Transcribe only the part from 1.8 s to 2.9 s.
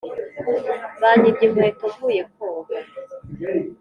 mvuye koga